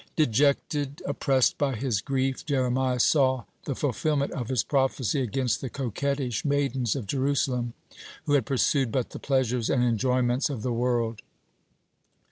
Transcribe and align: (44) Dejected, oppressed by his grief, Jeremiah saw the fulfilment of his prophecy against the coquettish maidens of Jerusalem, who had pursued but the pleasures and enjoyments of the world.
(44) 0.17 0.25
Dejected, 0.25 1.03
oppressed 1.05 1.59
by 1.59 1.75
his 1.75 2.01
grief, 2.01 2.43
Jeremiah 2.43 2.97
saw 2.99 3.43
the 3.65 3.75
fulfilment 3.75 4.31
of 4.31 4.49
his 4.49 4.63
prophecy 4.63 5.21
against 5.21 5.61
the 5.61 5.69
coquettish 5.69 6.43
maidens 6.43 6.95
of 6.95 7.05
Jerusalem, 7.05 7.73
who 8.25 8.33
had 8.33 8.47
pursued 8.47 8.91
but 8.91 9.11
the 9.11 9.19
pleasures 9.19 9.69
and 9.69 9.83
enjoyments 9.83 10.49
of 10.49 10.63
the 10.63 10.73
world. 10.73 11.21